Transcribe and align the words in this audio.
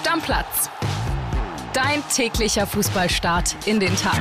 Stammplatz. 0.00 0.70
Dein 1.74 2.02
täglicher 2.08 2.66
Fußballstart 2.66 3.54
in 3.66 3.80
den 3.80 3.94
Tag. 3.96 4.18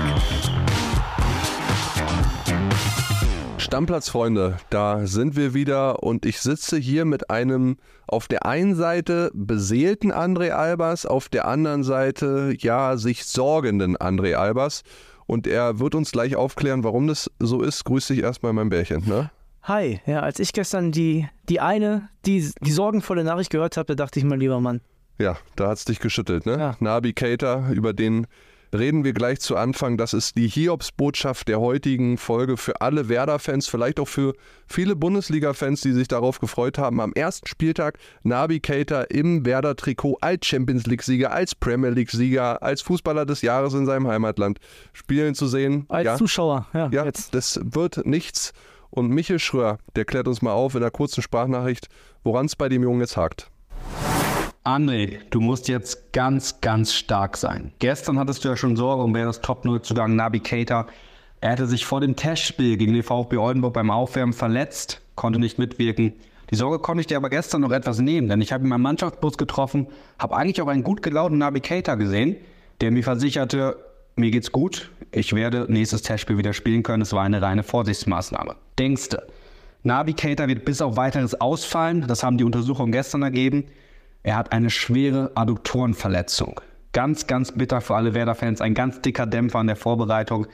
Stammplatzfreunde, 3.58 4.58
da 4.70 5.08
sind 5.08 5.38
wir 5.38 5.54
wieder 5.54 6.04
und 6.04 6.26
ich 6.26 6.42
sitze 6.42 6.76
hier 6.76 7.06
mit 7.06 7.30
einem 7.30 7.78
auf 8.08 8.28
der 8.28 8.46
einen 8.46 8.76
Seite 8.76 9.32
beseelten 9.34 10.12
André 10.12 10.50
Albers, 10.50 11.06
auf 11.06 11.30
der 11.30 11.48
anderen 11.48 11.86
Seite 11.86 12.54
ja 12.58 12.98
sich 12.98 13.24
sorgenden 13.24 13.96
André 13.96 14.34
Albers 14.34 14.84
und 15.28 15.48
er 15.48 15.80
wird 15.80 15.96
uns 15.96 16.12
gleich 16.12 16.36
aufklären, 16.36 16.84
warum 16.84 17.08
das 17.08 17.32
so 17.40 17.62
ist. 17.62 17.86
Grüß 17.86 18.08
dich 18.08 18.20
erstmal, 18.20 18.52
mein 18.52 18.68
Bärchen. 18.68 19.08
Ne? 19.08 19.32
Hi, 19.64 20.02
ja, 20.06 20.20
als 20.20 20.40
ich 20.40 20.52
gestern 20.52 20.92
die, 20.92 21.30
die 21.48 21.62
eine, 21.62 22.10
die, 22.26 22.52
die 22.60 22.72
sorgenvolle 22.72 23.24
Nachricht 23.24 23.50
gehört 23.50 23.78
habe, 23.78 23.96
da 23.96 24.04
dachte 24.04 24.20
ich, 24.20 24.26
mein 24.26 24.42
lieber 24.42 24.60
Mann. 24.60 24.82
Ja, 25.20 25.38
da 25.56 25.68
hat 25.68 25.78
es 25.78 25.86
dich 25.86 26.00
geschüttelt, 26.00 26.46
ne? 26.46 26.58
Ja. 26.58 26.76
Nabi 26.80 27.14
Keita, 27.14 27.70
über 27.72 27.94
den 27.94 28.26
reden 28.74 29.04
wir 29.04 29.14
gleich 29.14 29.40
zu 29.40 29.56
Anfang. 29.56 29.98
Das 29.98 30.14
ist 30.14 30.38
die 30.38 30.48
Hiobsbotschaft 30.48 31.48
der 31.48 31.60
heutigen 31.60 32.18
Folge 32.18 32.58
für 32.58 32.82
alle 32.82 33.10
Werder-Fans, 33.10 33.68
vielleicht 33.68 34.00
auch 34.00 34.08
für 34.08 34.34
viele 34.68 34.96
Bundesliga-Fans, 34.96 35.82
die 35.82 35.92
sich 35.92 36.08
darauf 36.08 36.40
gefreut 36.40 36.78
haben. 36.78 37.02
Am 37.02 37.14
ersten 37.14 37.48
Spieltag 37.48 37.98
Nabi 38.24 38.60
Keita 38.60 39.02
im 39.02 39.46
Werder-Trikot 39.46 40.18
als 40.22 40.46
Champions 40.46 40.86
League-Sieger, 40.86 41.32
als 41.32 41.56
Premier 41.56 41.90
League-Sieger, 41.90 42.62
als 42.62 42.82
Fußballer 42.82 43.26
des 43.26 43.42
Jahres 43.42 43.74
in 43.74 43.86
seinem 43.86 44.08
Heimatland 44.08 44.60
spielen 44.94 45.36
zu 45.36 45.48
sehen. 45.48 45.86
Als 45.90 46.06
ja, 46.06 46.18
Zuschauer, 46.18 46.68
ja, 46.74 46.90
ja 46.92 47.06
jetzt. 47.06 47.34
das 47.34 47.60
wird 47.64 48.06
nichts. 48.06 48.54
Und 48.92 49.10
Michel 49.10 49.38
Schröer, 49.38 49.78
der 49.96 50.06
klärt 50.06 50.28
uns 50.28 50.42
mal 50.42 50.54
auf 50.54 50.74
in 50.74 50.82
einer 50.82 50.92
kurzen 50.92 51.22
Sprachnachricht, 51.22 51.90
woran 52.24 52.48
es 52.48 52.56
bei 52.56 52.70
dem 52.70 52.82
Jungen 52.82 53.02
jetzt 53.02 53.18
hakt. 53.18 53.52
André, 54.70 55.18
du 55.32 55.42
musst 55.42 55.68
jetzt 55.68 56.14
ganz, 56.14 56.62
ganz 56.62 56.94
stark 56.94 57.38
sein. 57.38 57.72
Gestern 57.80 58.20
hattest 58.20 58.46
du 58.46 58.50
ja 58.50 58.56
schon 58.56 58.76
Sorge 58.76 59.02
um 59.02 59.12
das 59.16 59.42
Top-0-Zugang 59.42 60.16
Nabi 60.16 60.42
Keita. 60.42 60.86
Er 61.42 61.54
hatte 61.54 61.66
sich 61.66 61.88
vor 61.88 62.02
dem 62.02 62.16
Testspiel 62.16 62.78
gegen 62.78 62.94
den 62.94 63.02
VfB 63.02 63.38
Oldenburg 63.38 63.74
beim 63.74 63.90
Aufwärmen 63.90 64.32
verletzt, 64.32 65.02
konnte 65.16 65.40
nicht 65.40 65.58
mitwirken. 65.58 66.14
Die 66.52 66.56
Sorge 66.56 66.78
konnte 66.78 67.02
ich 67.02 67.08
dir 67.08 67.18
aber 67.18 67.32
gestern 67.32 67.62
noch 67.62 67.72
etwas 67.72 67.98
nehmen, 67.98 68.30
denn 68.30 68.42
ich 68.42 68.54
habe 68.54 68.64
ihn 68.64 68.72
im 68.72 68.80
Mannschaftsbus 68.80 69.40
getroffen, 69.40 69.88
habe 70.20 70.38
eigentlich 70.38 70.62
auch 70.62 70.68
einen 70.68 70.84
gut 70.84 71.02
gelaunten 71.02 71.40
Nabi 71.40 71.62
Keita 71.62 71.96
gesehen, 71.96 72.36
der 72.80 72.92
mir 72.92 73.04
versicherte, 73.04 73.76
mir 74.18 74.30
geht's 74.30 74.52
gut, 74.52 74.92
ich 75.12 75.34
werde 75.34 75.66
nächstes 75.68 76.04
Testspiel 76.04 76.38
wieder 76.38 76.54
spielen 76.54 76.84
können. 76.84 77.02
Es 77.02 77.14
war 77.14 77.24
eine 77.24 77.42
reine 77.42 77.64
Vorsichtsmaßnahme. 77.64 78.56
Denkste, 78.78 79.26
Nabi 79.82 80.14
Keita 80.14 80.48
wird 80.48 80.64
bis 80.64 80.80
auf 80.80 80.96
weiteres 80.96 81.42
ausfallen, 81.42 82.06
das 82.08 82.22
haben 82.22 82.38
die 82.38 82.44
Untersuchungen 82.44 82.92
gestern 82.92 83.24
ergeben. 83.24 83.66
Er 84.24 84.36
hat 84.36 84.52
eine 84.52 84.70
schwere 84.70 85.32
Adduktorenverletzung. 85.36 86.60
Ganz, 86.92 87.28
ganz 87.28 87.52
bitter 87.52 87.82
für 87.82 87.96
alle 87.96 88.14
Werder-Fans. 88.14 88.62
Ein 88.62 88.74
ganz 88.74 89.02
dicker 89.02 89.26
Dämpfer 89.26 89.60
an 89.60 89.68
der 89.68 89.76
Vorbereitung. 89.76 90.48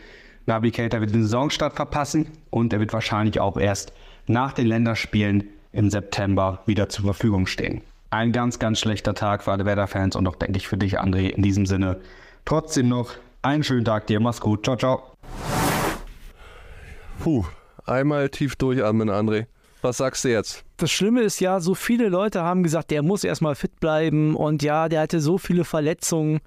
Keita 0.45 1.01
wird 1.01 1.13
den 1.13 1.23
Saisonstart 1.23 1.73
verpassen 1.73 2.27
und 2.51 2.71
er 2.73 2.79
wird 2.79 2.93
wahrscheinlich 2.93 3.39
auch 3.39 3.57
erst 3.57 3.93
nach 4.27 4.53
den 4.53 4.67
Länderspielen 4.67 5.45
im 5.71 5.89
September 5.89 6.61
wieder 6.65 6.89
zur 6.89 7.05
Verfügung 7.05 7.47
stehen. 7.47 7.81
Ein 8.11 8.31
ganz, 8.31 8.59
ganz 8.59 8.79
schlechter 8.79 9.15
Tag 9.15 9.43
für 9.43 9.51
alle 9.51 9.65
Werder-Fans 9.65 10.15
und 10.15 10.27
auch, 10.27 10.35
denke 10.35 10.57
ich, 10.57 10.67
für 10.67 10.77
dich, 10.77 11.01
André, 11.01 11.29
in 11.29 11.41
diesem 11.41 11.65
Sinne. 11.65 11.97
Trotzdem 12.45 12.89
noch 12.89 13.11
einen 13.41 13.63
schönen 13.63 13.85
Tag 13.85 14.05
dir. 14.07 14.19
Mach's 14.19 14.39
gut. 14.39 14.63
Ciao, 14.63 14.77
ciao. 14.77 15.03
Puh, 17.19 17.43
einmal 17.85 18.29
tief 18.29 18.55
durchatmen, 18.55 19.09
André. 19.09 19.47
Was 19.85 19.97
sagst 19.97 20.23
du 20.23 20.29
jetzt? 20.29 20.63
Das 20.77 20.89
Schlimme 20.89 21.21
ist 21.21 21.39
ja, 21.39 21.59
so 21.59 21.75
viele 21.75 22.09
Leute 22.09 22.41
haben 22.41 22.63
gesagt, 22.63 22.89
der 22.89 23.03
muss 23.03 23.23
erstmal 23.23 23.53
fit 23.53 23.79
bleiben 23.79 24.35
und 24.35 24.63
ja, 24.63 24.89
der 24.89 25.01
hatte 25.01 25.19
so 25.19 25.37
viele 25.37 25.63
Verletzungen 25.63 26.39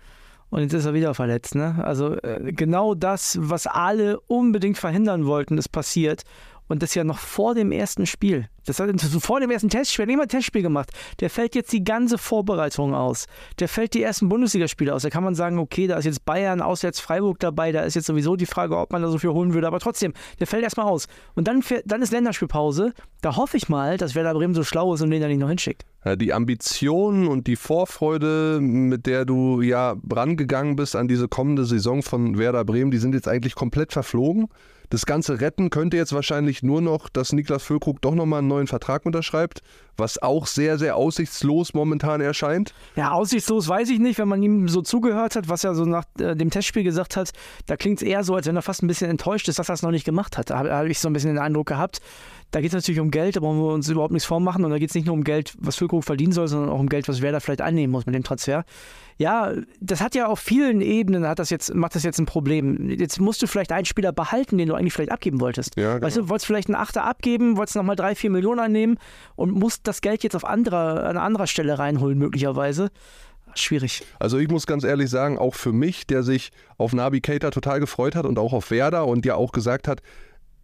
und 0.51 0.63
jetzt 0.63 0.73
ist 0.73 0.87
er 0.87 0.93
wieder 0.93 1.15
verletzt. 1.15 1.55
Ne? 1.55 1.77
Also 1.81 2.15
äh, 2.17 2.53
genau 2.53 2.97
das, 2.97 3.39
was 3.41 3.69
alle 3.69 4.19
unbedingt 4.23 4.77
verhindern 4.77 5.25
wollten, 5.27 5.57
ist 5.57 5.69
passiert. 5.69 6.25
Und 6.69 6.83
das 6.83 6.95
ja 6.95 7.03
noch 7.03 7.19
vor 7.19 7.55
dem 7.55 7.73
ersten 7.73 8.07
Spiel. 8.07 8.49
Das 8.67 8.79
hat 8.79 9.01
so 9.01 9.21
vor 9.21 9.41
dem 9.41 9.51
ersten 9.51 9.71
Testspiel, 9.71 10.07
hat 10.07 10.23
ein 10.23 10.29
Testspiel 10.29 10.61
gemacht. 10.61 10.91
Der 11.21 11.31
fällt 11.31 11.55
jetzt 11.55 11.73
die 11.73 11.83
ganze 11.83 12.19
Vorbereitung 12.19 12.95
aus. 12.95 13.27
Der 13.59 13.69
fällt 13.69 13.95
die 13.95 14.03
ersten 14.03 14.29
Bundesligaspiele 14.29 14.95
aus. 14.95 15.03
Da 15.03 15.09
kann 15.09 15.25
man 15.25 15.35
sagen, 15.35 15.59
okay, 15.59 15.87
da 15.87 15.97
ist 15.97 16.05
jetzt 16.05 16.27
Bayern, 16.27 16.61
auswärts 16.61 17.01
Freiburg 17.01 17.39
dabei. 17.39 17.73
Da 17.73 17.81
ist 17.81 17.95
jetzt 17.95 18.07
sowieso 18.07 18.37
die 18.37 18.45
Frage, 18.45 18.77
ob 18.77 18.93
man 18.93 19.01
da 19.01 19.09
so 19.09 19.17
viel 19.17 19.31
holen 19.31 19.55
würde. 19.55 19.67
Aber 19.67 19.81
trotzdem, 19.81 20.13
der 20.39 20.47
fällt 20.47 20.63
erstmal 20.63 20.87
aus. 20.87 21.07
Und 21.35 21.49
dann, 21.49 21.65
dann 21.87 22.03
ist 22.03 22.13
Länderspielpause. 22.13 22.93
Da 23.23 23.37
hoffe 23.37 23.57
ich 23.57 23.71
mal, 23.71 23.97
dass 23.97 24.15
Werder 24.15 24.35
Bremen 24.35 24.55
so 24.55 24.63
schlau 24.63 24.93
ist 24.93 25.01
und 25.01 25.11
den 25.11 25.23
da 25.23 25.29
nicht 25.29 25.41
noch 25.41 25.49
hinschickt. 25.49 25.87
Die 26.17 26.35
Ambitionen 26.35 27.27
und 27.27 27.47
die 27.47 27.57
Vorfreude, 27.57 28.61
mit 28.61 29.07
der 29.07 29.25
du 29.25 29.63
ja 29.63 29.97
rangegangen 30.13 30.77
bist 30.77 30.95
an 30.95 31.09
diese 31.09 31.27
kommende 31.27 31.65
Saison 31.65 32.03
von 32.03 32.39
Werder 32.39 32.65
Bremen, 32.65 32.91
die 32.91 32.99
sind 32.99 33.15
jetzt 33.15 33.29
eigentlich 33.29 33.55
komplett 33.55 33.93
verflogen. 33.93 34.49
Das 34.91 35.05
ganze 35.05 35.41
Retten 35.41 35.69
könnte 35.69 35.99
jetzt 35.99 36.15
wahrscheinlich 36.15 36.63
nur 36.63 36.81
noch, 36.81 37.09
dass 37.09 37.33
Niklas 37.33 37.63
Füllkrug 37.63 38.01
doch 38.01 38.15
nochmal 38.15 38.39
einen 38.39 38.49
neuen 38.49 38.67
Vertrag 38.67 39.05
unterschreibt, 39.05 39.63
was 39.99 40.23
auch 40.23 40.47
sehr, 40.47 40.79
sehr 40.79 40.97
aussichtslos 40.97 41.75
momentan 41.75 42.21
erscheint. 42.21 42.75
Ja, 42.97 43.13
aussichtslos 43.13 43.69
weiß 43.69 43.91
ich 43.91 43.99
nicht, 43.99 44.19
wenn 44.19 44.29
man 44.29 44.43
ihm 44.43 44.69
so 44.69 44.83
zugehört 44.83 45.37
hat, 45.37 45.49
was 45.49 45.65
er 45.65 45.75
so 45.75 45.85
nach 45.85 46.05
äh, 46.19 46.35
dem 46.35 46.51
Testspiel 46.51 46.85
gesagt 46.85 47.17
hat. 47.17 47.33
Da 47.67 47.77
klingt 47.77 48.03
es 48.03 48.07
eher 48.07 48.25
so, 48.25 48.35
als 48.35 48.47
wenn 48.47 48.57
er 48.57 48.63
fast 48.63 48.83
ein 48.83 48.87
bisschen 48.87 49.11
enttäuscht 49.11 49.49
ist, 49.49 49.59
dass 49.59 49.69
er 49.69 49.75
es 49.75 49.83
noch 49.83 49.91
nicht 49.91 50.05
gemacht 50.05 50.39
hat. 50.39 50.51
Da 50.51 50.59
habe 50.59 50.73
hab 50.73 50.87
ich 50.87 50.99
so 50.99 51.09
ein 51.09 51.13
bisschen 51.13 51.35
den 51.35 51.43
Eindruck 51.43 51.67
gehabt. 51.67 52.01
Da 52.51 52.63
geht 52.63 52.71
es 52.71 52.75
natürlich 52.75 53.01
um 53.01 53.11
Geld, 53.11 53.37
da 53.37 53.41
brauchen 53.41 53.59
wir 53.59 53.75
uns 53.75 53.89
überhaupt 53.91 54.13
nichts 54.13 54.27
vormachen. 54.27 54.65
Und 54.65 54.71
da 54.71 54.79
geht 54.79 54.89
es 54.89 54.95
nicht 54.95 55.07
nur 55.07 55.15
um 55.15 55.23
Geld, 55.23 55.55
was 55.59 55.77
Füllkrug 55.77 56.03
verdienen 56.05 56.33
soll, 56.33 56.49
sondern 56.49 56.71
auch 56.71 56.79
um 56.79 56.89
Geld, 56.89 57.07
was 57.07 57.21
Werder 57.21 57.41
vielleicht 57.41 57.61
einnehmen 57.61 57.93
muss 57.93 58.07
mit 58.07 58.15
dem 58.15 58.25
Transfer. 58.25 58.65
Ja, 59.19 59.53
das 59.81 60.01
hat 60.01 60.15
ja 60.15 60.29
auf 60.29 60.39
vielen 60.39 60.81
Ebenen 60.81 61.27
hat 61.27 61.41
das 61.41 61.51
jetzt, 61.51 61.75
macht 61.75 61.97
das 61.97 62.05
jetzt 62.05 62.21
ein 62.21 62.27
Problem. 62.27 62.89
Jetzt 62.89 63.21
musst 63.21 63.43
du 63.43 63.49
vielleicht 63.49 63.73
einen 63.73 63.85
Spieler 63.85 64.13
behalten, 64.13 64.57
den 64.57 64.69
du 64.69 64.75
eigentlich 64.75 64.93
vielleicht 64.93 65.11
abgeben 65.11 65.41
wolltest. 65.41 65.77
Ja, 65.77 66.01
Weißt 66.01 66.15
genau. 66.15 66.27
du, 66.27 66.31
wolltest 66.31 66.47
vielleicht 66.47 66.69
einen 66.69 66.77
Achter 66.77 67.05
abgeben, 67.05 67.57
wolltest 67.57 67.77
nochmal 67.77 67.97
drei, 67.97 68.15
vier 68.15 68.31
Millionen 68.31 68.61
einnehmen 68.61 68.99
und 69.35 69.51
musst 69.51 69.88
das 69.89 70.01
Geld 70.01 70.23
jetzt 70.23 70.37
auf 70.37 70.45
anderer, 70.45 71.05
an 71.05 71.17
anderer 71.17 71.47
Stelle 71.47 71.79
reinholen, 71.79 72.19
möglicherweise. 72.19 72.91
Schwierig. 73.55 74.03
Also 74.19 74.39
ich 74.39 74.49
muss 74.49 74.67
ganz 74.67 74.85
ehrlich 74.85 75.11
sagen, 75.11 75.39
auch 75.39 75.55
für 75.55 75.73
mich, 75.73 76.07
der 76.07 76.23
sich 76.23 76.51
auf 76.77 76.93
Nabi 76.93 77.21
Keita 77.21 77.51
total 77.51 77.81
gefreut 77.81 78.15
hat 78.15 78.27
und 78.27 78.39
auch 78.39 78.53
auf 78.53 78.71
Werder 78.71 79.07
und 79.07 79.25
ja 79.25 79.35
auch 79.35 79.53
gesagt 79.53 79.89
hat, 79.89 80.03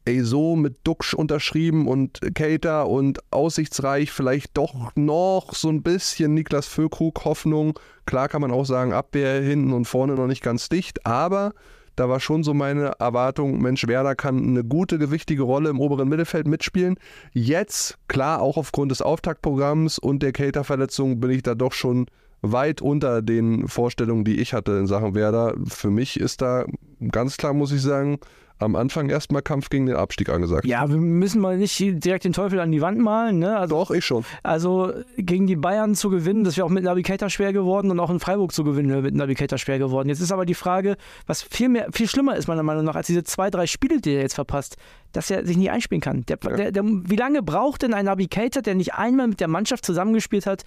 ey, 0.05 0.21
so 0.21 0.55
mit 0.55 0.77
Duxch 0.85 1.15
unterschrieben 1.15 1.89
und 1.89 2.21
Keita 2.35 2.83
und 2.83 3.21
aussichtsreich, 3.33 4.13
vielleicht 4.13 4.57
doch 4.57 4.93
noch 4.97 5.55
so 5.55 5.71
ein 5.71 5.83
bisschen 5.83 6.35
Niklas 6.35 6.67
Füllkrug 6.67 7.25
Hoffnung. 7.25 7.79
Klar 8.05 8.29
kann 8.29 8.43
man 8.43 8.51
auch 8.51 8.67
sagen, 8.67 8.93
Abwehr 8.93 9.41
hinten 9.41 9.73
und 9.73 9.87
vorne 9.87 10.15
noch 10.15 10.27
nicht 10.27 10.43
ganz 10.43 10.69
dicht, 10.69 11.07
aber 11.07 11.53
da 11.97 12.09
war 12.09 12.21
schon 12.21 12.43
so 12.43 12.55
meine 12.55 12.93
Erwartung, 12.99 13.61
Mensch, 13.61 13.87
Werder 13.87 14.15
kann 14.15 14.43
eine 14.43 14.65
gute, 14.65 14.99
gewichtige 14.99 15.43
Rolle 15.43 15.71
im 15.71 15.81
oberen 15.81 16.09
Mittelfeld 16.09 16.47
mitspielen. 16.47 16.97
Jetzt, 17.33 17.99
klar, 18.09 18.41
auch 18.41 18.57
aufgrund 18.57 18.91
des 18.91 19.03
Auftaktprogramms 19.03 19.99
und 19.99 20.23
der 20.23 20.33
Keita-Verletzung 20.33 21.21
bin 21.21 21.31
ich 21.31 21.43
da 21.43 21.55
doch 21.55 21.73
schon 21.73 22.07
weit 22.43 22.83
unter 22.83 23.23
den 23.23 23.69
Vorstellungen, 23.69 24.25
die 24.25 24.41
ich 24.41 24.53
hatte 24.53 24.73
in 24.73 24.87
Sachen 24.87 25.15
Werder. 25.15 25.55
Für 25.67 25.91
mich 25.91 26.21
ist 26.21 26.43
da 26.43 26.67
ganz 27.11 27.37
klar, 27.37 27.55
muss 27.55 27.73
ich 27.73 27.83
sagen, 27.83 28.19
am 28.59 28.77
Anfang 28.77 29.09
erstmal 29.09 29.43
Kampf 29.43 29.69
gegen 29.69 29.87
den 29.87 29.97
Abstieg 29.97 30.29
angesagt. 30.29 30.65
Ja, 30.65 30.89
wir 30.89 30.97
müssen 30.97 31.41
mal 31.41 31.57
nicht 31.59 31.79
direkt 31.79 32.25
den 32.25 32.33
Teufel 32.33 32.61
an 32.61 32.71
die 32.71 32.81
Wand 32.81 32.99
malen. 32.99 33.39
Ne? 33.39 33.57
Also, 33.57 33.77
Doch, 33.77 33.91
ich 33.91 34.05
schon. 34.05 34.25
also 34.43 34.93
gegen 35.17 35.47
die 35.47 35.57
Bayern 35.57 35.95
zu 35.95 36.09
gewinnen, 36.09 36.45
das 36.45 36.57
wäre 36.57 36.67
auch 36.67 36.71
mit 36.71 36.85
Navigator 36.85 37.31
schwer 37.31 37.53
geworden 37.53 37.91
und 37.91 37.99
auch 37.99 38.11
in 38.11 38.21
Freiburg 38.21 38.53
zu 38.53 38.65
gewinnen 38.65 38.91
wäre 38.91 39.03
mit 39.03 39.15
Navigator 39.15 39.59
schwer 39.59 39.79
geworden. 39.79 40.09
Jetzt 40.09 40.21
ist 40.21 40.33
aber 40.33 40.47
die 40.47 40.55
Frage, 40.55 40.97
was 41.27 41.43
viel 41.43 41.69
mehr, 41.69 41.89
viel 41.93 42.09
schlimmer 42.09 42.37
ist 42.37 42.47
meiner 42.47 42.63
Meinung 42.63 42.85
nach 42.85 42.95
als 42.95 43.09
diese 43.09 43.25
zwei, 43.25 43.51
drei 43.51 43.67
Spiele, 43.67 44.01
die 44.01 44.15
er 44.15 44.23
jetzt 44.23 44.35
verpasst, 44.35 44.77
dass 45.13 45.31
er 45.31 45.45
sich 45.45 45.57
nicht 45.57 45.71
einspielen 45.71 46.01
kann. 46.01 46.25
Der, 46.27 46.37
der, 46.37 46.73
der, 46.73 46.85
wie 46.85 47.17
lange 47.17 47.43
braucht 47.43 47.83
denn 47.83 47.93
ein 47.93 48.05
Navigator, 48.05 48.63
der 48.63 48.75
nicht 48.75 48.95
einmal 48.95 49.29
mit 49.29 49.41
der 49.41 49.49
Mannschaft 49.49 49.85
zusammengespielt 49.85 50.47
hat, 50.47 50.63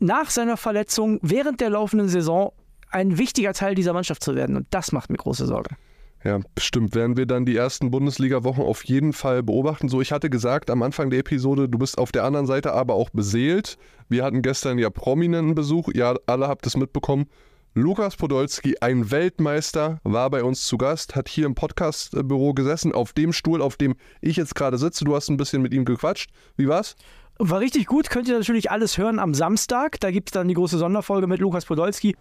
nach 0.00 0.30
seiner 0.30 0.56
Verletzung 0.56 1.20
während 1.22 1.60
der 1.60 1.70
laufenden 1.70 2.08
Saison 2.08 2.52
ein 2.90 3.18
wichtiger 3.18 3.52
Teil 3.52 3.74
dieser 3.74 3.92
Mannschaft 3.92 4.22
zu 4.22 4.34
werden? 4.34 4.56
Und 4.56 4.66
das 4.70 4.92
macht 4.92 5.10
mir 5.10 5.16
große 5.16 5.46
Sorge. 5.46 5.76
Ja, 6.24 6.40
bestimmt 6.54 6.94
werden 6.94 7.18
wir 7.18 7.26
dann 7.26 7.44
die 7.44 7.54
ersten 7.54 7.90
Bundesliga-Wochen 7.90 8.62
auf 8.62 8.82
jeden 8.84 9.12
Fall 9.12 9.42
beobachten. 9.42 9.90
So, 9.90 10.00
ich 10.00 10.10
hatte 10.10 10.30
gesagt 10.30 10.70
am 10.70 10.82
Anfang 10.82 11.10
der 11.10 11.18
Episode, 11.18 11.68
du 11.68 11.78
bist 11.78 11.98
auf 11.98 12.12
der 12.12 12.24
anderen 12.24 12.46
Seite 12.46 12.72
aber 12.72 12.94
auch 12.94 13.10
beseelt. 13.10 13.76
Wir 14.08 14.24
hatten 14.24 14.40
gestern 14.40 14.78
ja 14.78 14.88
prominenten 14.88 15.54
Besuch. 15.54 15.90
Ihr 15.92 16.18
alle 16.26 16.48
habt 16.48 16.66
es 16.66 16.78
mitbekommen. 16.78 17.26
Lukas 17.74 18.16
Podolski, 18.16 18.76
ein 18.80 19.10
Weltmeister, 19.10 19.98
war 20.04 20.30
bei 20.30 20.44
uns 20.44 20.64
zu 20.66 20.78
Gast, 20.78 21.16
hat 21.16 21.28
hier 21.28 21.44
im 21.44 21.54
Podcastbüro 21.54 22.54
gesessen, 22.54 22.92
auf 22.92 23.12
dem 23.12 23.32
Stuhl, 23.32 23.60
auf 23.60 23.76
dem 23.76 23.96
ich 24.20 24.36
jetzt 24.36 24.54
gerade 24.54 24.78
sitze. 24.78 25.04
Du 25.04 25.14
hast 25.14 25.28
ein 25.28 25.36
bisschen 25.36 25.60
mit 25.60 25.74
ihm 25.74 25.84
gequatscht. 25.84 26.30
Wie 26.56 26.68
war's? 26.68 26.96
War 27.38 27.58
richtig 27.58 27.86
gut, 27.86 28.10
könnt 28.10 28.28
ihr 28.28 28.38
natürlich 28.38 28.70
alles 28.70 28.96
hören 28.96 29.18
am 29.18 29.34
Samstag. 29.34 29.98
Da 30.00 30.10
gibt 30.10 30.30
es 30.30 30.32
dann 30.32 30.48
die 30.48 30.54
große 30.54 30.78
Sonderfolge 30.78 31.26
mit 31.26 31.40
Lukas 31.40 31.66
Podolski. 31.66 32.16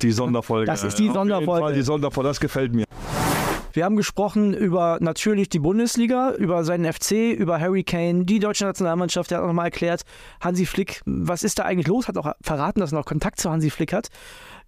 Die 0.00 0.12
Sonderfolge. 0.12 0.66
Das 0.66 0.82
ist 0.82 0.94
die 0.98 1.02
Auf 1.02 1.08
jeden 1.08 1.14
Sonderfolge. 1.14 1.60
Fall 1.60 1.74
die 1.74 1.82
Sonderfolge, 1.82 2.28
das 2.28 2.40
gefällt 2.40 2.74
mir. 2.74 2.86
Wir 3.72 3.84
haben 3.84 3.96
gesprochen 3.96 4.52
über 4.54 4.98
natürlich 5.00 5.48
die 5.48 5.58
Bundesliga, 5.60 6.32
über 6.32 6.64
seinen 6.64 6.90
FC, 6.92 7.32
über 7.36 7.60
Harry 7.60 7.84
Kane, 7.84 8.24
die 8.24 8.38
deutsche 8.38 8.64
Nationalmannschaft. 8.64 9.30
Er 9.30 9.38
hat 9.38 9.44
auch 9.44 9.48
nochmal 9.48 9.66
erklärt, 9.66 10.02
Hansi 10.40 10.66
Flick, 10.66 11.00
was 11.06 11.42
ist 11.42 11.58
da 11.58 11.64
eigentlich 11.64 11.86
los? 11.86 12.08
Hat 12.08 12.16
auch 12.18 12.32
verraten, 12.40 12.80
dass 12.80 12.92
er 12.92 12.98
noch 12.98 13.04
Kontakt 13.06 13.40
zu 13.40 13.50
Hansi 13.50 13.70
Flick 13.70 13.92
hat. 13.92 14.08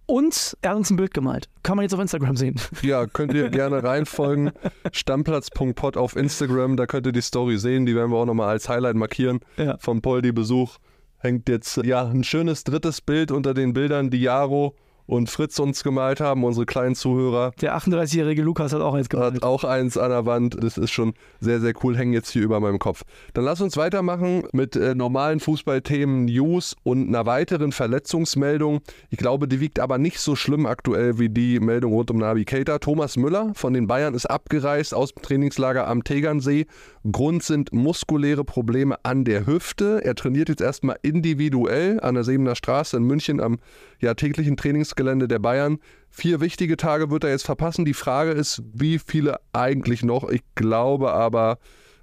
Und 0.05 0.57
er 0.61 0.71
hat 0.71 0.77
uns 0.77 0.89
ein 0.89 0.97
Bild 0.97 1.13
gemalt. 1.13 1.47
Kann 1.63 1.77
man 1.77 1.83
jetzt 1.83 1.93
auf 1.93 1.99
Instagram 2.01 2.35
sehen. 2.35 2.55
Ja, 2.81 3.05
könnt 3.07 3.33
ihr 3.33 3.49
gerne 3.49 3.81
reinfolgen. 3.83 4.51
Stammplatz.pod 4.91 5.95
auf 5.97 6.15
Instagram, 6.15 6.75
da 6.77 6.85
könnt 6.85 7.05
ihr 7.05 7.11
die 7.13 7.21
Story 7.21 7.57
sehen. 7.57 7.85
Die 7.85 7.95
werden 7.95 8.11
wir 8.11 8.17
auch 8.17 8.25
nochmal 8.25 8.49
als 8.49 8.67
Highlight 8.67 8.95
markieren 8.95 9.39
Ja. 9.57 9.77
vom 9.79 10.01
Poldi-Besuch. 10.01 10.77
Hängt 11.19 11.47
jetzt 11.47 11.77
ja 11.77 12.05
ein 12.05 12.23
schönes 12.23 12.63
drittes 12.65 12.99
Bild 13.01 13.31
unter 13.31 13.53
den 13.53 13.73
Bildern, 13.73 14.09
die 14.09 14.21
Jaro 14.21 14.75
und 15.05 15.29
Fritz 15.29 15.59
uns 15.59 15.83
gemalt 15.83 16.19
haben, 16.19 16.43
unsere 16.43 16.65
kleinen 16.65 16.95
Zuhörer. 16.95 17.51
Der 17.61 17.77
38-jährige 17.77 18.41
Lukas 18.41 18.73
hat 18.73 18.81
auch 18.81 18.93
eins 18.93 19.09
gemalt. 19.09 19.35
Hat 19.35 19.43
auch 19.43 19.63
eins 19.63 19.97
an 19.97 20.09
der 20.09 20.25
Wand. 20.25 20.61
Das 20.61 20.77
ist 20.77 20.91
schon 20.91 21.13
sehr, 21.39 21.59
sehr 21.59 21.73
cool. 21.83 21.97
Hängen 21.97 22.13
jetzt 22.13 22.31
hier 22.31 22.43
über 22.43 22.59
meinem 22.59 22.79
Kopf. 22.79 23.03
Dann 23.33 23.43
lass 23.43 23.61
uns 23.61 23.77
weitermachen 23.77 24.43
mit 24.51 24.75
äh, 24.75 24.95
normalen 24.95 25.39
Fußballthemen, 25.39 26.25
News 26.25 26.75
und 26.83 27.07
einer 27.07 27.25
weiteren 27.25 27.71
Verletzungsmeldung. 27.71 28.81
Ich 29.09 29.17
glaube, 29.17 29.47
die 29.47 29.59
wiegt 29.59 29.79
aber 29.79 29.97
nicht 29.97 30.19
so 30.19 30.35
schlimm 30.35 30.65
aktuell 30.65 31.19
wie 31.19 31.29
die 31.29 31.59
Meldung 31.59 31.93
rund 31.93 32.11
um 32.11 32.17
Navi 32.17 32.45
Keita. 32.45 32.79
Thomas 32.79 33.17
Müller 33.17 33.51
von 33.55 33.73
den 33.73 33.87
Bayern 33.87 34.13
ist 34.13 34.25
abgereist 34.25 34.93
aus 34.93 35.13
dem 35.13 35.21
Trainingslager 35.21 35.87
am 35.87 36.03
Tegernsee. 36.03 36.65
Grund 37.11 37.43
sind 37.43 37.73
muskuläre 37.73 38.43
Probleme 38.45 38.97
an 39.03 39.25
der 39.25 39.45
Hüfte. 39.45 40.01
Er 40.03 40.15
trainiert 40.15 40.49
jetzt 40.49 40.61
erstmal 40.61 40.97
individuell 41.01 41.99
an 41.99 42.15
der 42.15 42.23
Sebener 42.23 42.55
Straße 42.55 42.97
in 42.97 43.03
München 43.03 43.41
am 43.41 43.59
ja, 43.99 44.13
täglichen 44.13 44.57
Trainingsgelände 44.93 45.27
der 45.27 45.39
Bayern. 45.39 45.79
Vier 46.09 46.41
wichtige 46.41 46.77
Tage 46.77 47.09
wird 47.09 47.23
er 47.23 47.31
jetzt 47.31 47.45
verpassen. 47.45 47.85
Die 47.85 47.93
Frage 47.93 48.31
ist, 48.31 48.61
wie 48.73 48.99
viele 48.99 49.37
eigentlich 49.51 50.03
noch? 50.03 50.29
Ich 50.29 50.41
glaube 50.55 51.11
aber, 51.11 51.57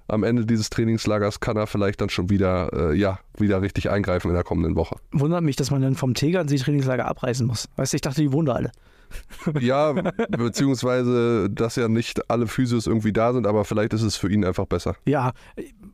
am 0.07 0.23
Ende 0.23 0.45
dieses 0.45 0.69
Trainingslagers 0.69 1.39
kann 1.39 1.55
er 1.55 1.67
vielleicht 1.67 2.01
dann 2.01 2.09
schon 2.09 2.29
wieder, 2.29 2.91
äh, 2.91 2.97
ja, 2.97 3.19
wieder 3.37 3.61
richtig 3.61 3.89
eingreifen 3.89 4.27
in 4.27 4.33
der 4.33 4.43
kommenden 4.43 4.75
Woche. 4.75 4.97
Wundert 5.13 5.43
mich, 5.43 5.55
dass 5.55 5.71
man 5.71 5.81
dann 5.81 5.95
vom 5.95 6.13
Tegernsee-Trainingslager 6.13 7.05
abreisen 7.05 7.47
muss. 7.47 7.69
Weißt 7.77 7.93
du, 7.93 7.95
ich 7.95 8.01
dachte, 8.01 8.21
die 8.21 8.31
wohnen 8.31 8.47
da 8.47 8.53
alle. 8.53 8.71
Ja, 9.59 9.93
beziehungsweise, 10.29 11.49
dass 11.49 11.75
ja 11.75 11.89
nicht 11.89 12.29
alle 12.29 12.47
Physios 12.47 12.87
irgendwie 12.87 13.11
da 13.11 13.33
sind, 13.33 13.45
aber 13.45 13.65
vielleicht 13.65 13.91
ist 13.93 14.03
es 14.03 14.15
für 14.15 14.31
ihn 14.31 14.45
einfach 14.45 14.65
besser. 14.65 14.95
Ja, 15.05 15.33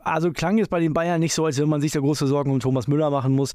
also 0.04 0.32
klang 0.32 0.60
jetzt 0.60 0.70
bei 0.70 0.80
den 0.80 0.94
Bayern 0.94 1.20
nicht 1.20 1.34
so, 1.34 1.46
als 1.46 1.58
wenn 1.60 1.68
man 1.68 1.82
sich 1.82 1.92
da 1.92 2.00
große 2.00 2.28
Sorgen 2.28 2.52
um 2.52 2.60
Thomas 2.60 2.88
Müller 2.88 3.10
machen 3.10 3.34
muss. 3.34 3.54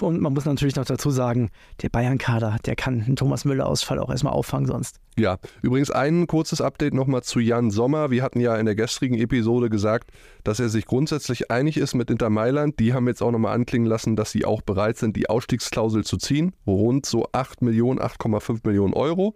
Und 0.00 0.20
man 0.20 0.32
muss 0.32 0.44
natürlich 0.44 0.76
noch 0.76 0.84
dazu 0.84 1.10
sagen, 1.10 1.50
der 1.82 1.88
Bayern-Kader, 1.88 2.56
der 2.64 2.74
kann 2.74 3.02
einen 3.02 3.16
Thomas 3.16 3.44
Müller-Ausfall 3.44 3.98
auch 3.98 4.10
erstmal 4.10 4.32
auffangen 4.32 4.66
sonst. 4.66 5.00
Ja, 5.18 5.38
übrigens 5.62 5.90
ein 5.90 6.26
kurzes 6.26 6.60
Update 6.60 6.92
nochmal 6.92 7.22
zu 7.22 7.38
Jan 7.38 7.70
Sommer. 7.70 8.10
Wir 8.10 8.22
hatten 8.22 8.40
ja 8.40 8.56
in 8.56 8.66
der 8.66 8.74
gestrigen 8.74 9.16
Episode 9.16 9.70
gesagt, 9.70 10.10
dass 10.44 10.60
er 10.60 10.68
sich 10.68 10.86
grundsätzlich 10.86 11.50
einig 11.50 11.76
ist 11.76 11.94
mit 11.94 12.10
Inter 12.10 12.30
Mailand. 12.30 12.78
Die 12.80 12.92
haben 12.92 13.06
jetzt 13.06 13.22
auch 13.22 13.30
nochmal 13.30 13.54
anklingen 13.54 13.86
lassen, 13.86 14.16
dass 14.16 14.30
sie 14.30 14.44
auch 14.44 14.60
bereit 14.60 14.98
sind, 14.98 15.16
die 15.16 15.28
Ausstiegsklausel 15.30 16.04
zu 16.04 16.16
ziehen. 16.16 16.52
Rund 16.66 17.06
so 17.06 17.28
8 17.32 17.62
Millionen, 17.62 18.00
8,5 18.00 18.60
Millionen 18.64 18.92
Euro. 18.92 19.34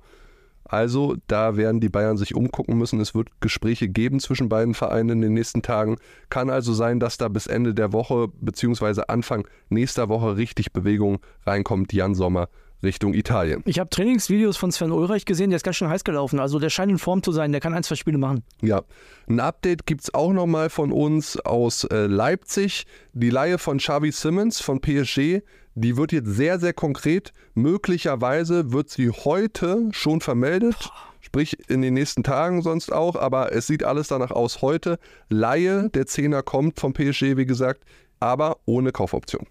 Also 0.71 1.17
da 1.27 1.57
werden 1.57 1.81
die 1.81 1.89
Bayern 1.89 2.17
sich 2.17 2.37
umgucken 2.37 2.79
müssen. 2.79 3.01
Es 3.01 3.13
wird 3.13 3.29
Gespräche 3.41 3.89
geben 3.89 4.21
zwischen 4.21 4.49
beiden 4.49 4.75
Vereinen 4.75 5.11
in 5.11 5.21
den 5.21 5.35
nächsten 5.35 5.63
Tagen. 5.63 5.97
Kann 6.29 6.49
also 6.49 6.73
sein, 6.73 7.01
dass 7.01 7.19
da 7.19 7.27
bis 7.27 7.49
Ende 7.49 7.75
der 7.75 7.93
Woche 7.93 8.29
bzw. 8.41 9.03
Anfang 9.09 9.49
nächster 9.69 10.09
Woche 10.09 10.37
richtig 10.37 10.73
Bewegung 10.73 11.19
reinkommt. 11.45 11.93
Jan 11.93 12.15
Sommer 12.15 12.49
Richtung 12.83 13.15
Italien. 13.15 13.63
Ich 13.67 13.79
habe 13.79 13.91
Trainingsvideos 13.91 14.57
von 14.57 14.73
Sven 14.73 14.91
Ulreich 14.91 15.25
gesehen, 15.25 15.51
der 15.51 15.57
ist 15.57 15.65
ganz 15.65 15.77
schön 15.77 15.89
heiß 15.89 16.05
gelaufen. 16.05 16.41
Also 16.41 16.59
der 16.59 16.71
scheint 16.71 16.91
in 16.91 16.99
Form 16.99 17.23
zu 17.23 17.33
sein, 17.33 17.53
der 17.53 17.61
kann 17.61 17.75
ein, 17.75 17.83
zwei 17.83 17.95
Spiele 17.95 18.19
machen. 18.19 18.43
Ja, 18.63 18.83
ein 19.29 19.41
Update 19.41 19.87
gibt 19.87 20.03
es 20.03 20.15
auch 20.15 20.33
nochmal 20.33 20.71
von 20.71 20.93
uns 20.93 21.39
aus 21.39 21.85
äh, 21.85 22.07
Leipzig. 22.07 22.87
Die 23.13 23.31
Laie 23.31 23.59
von 23.59 23.79
Xavi 23.79 24.13
Simmons 24.13 24.61
von 24.61 24.81
PSG, 24.81 25.43
die 25.75 25.97
wird 25.97 26.13
jetzt 26.13 26.31
sehr, 26.31 26.59
sehr 26.59 26.73
konkret. 26.73 27.33
Möglicherweise 27.55 28.73
wird 28.73 28.91
sie 28.91 29.11
heute 29.11 29.89
schon 29.93 30.21
vermeldet. 30.21 30.91
Sprich 31.21 31.59
in 31.69 31.83
den 31.83 31.95
nächsten 31.95 32.23
Tagen 32.23 32.63
sonst 32.63 32.93
auch, 32.93 33.15
aber 33.15 33.53
es 33.53 33.67
sieht 33.67 33.85
alles 33.85 34.09
danach 34.09 34.31
aus 34.31 34.63
heute. 34.63 34.99
Laie, 35.29 35.91
der 35.91 36.07
Zehner 36.07 36.43
kommt 36.43 36.81
vom 36.81 36.93
PSG, 36.93 37.37
wie 37.37 37.47
gesagt, 37.47 37.85
aber 38.21 38.57
ohne 38.65 38.91
Kaufoption. 38.91 39.47